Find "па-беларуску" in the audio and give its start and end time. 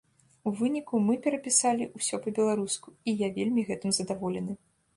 2.25-2.87